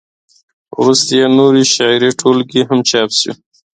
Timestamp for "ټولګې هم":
2.19-2.79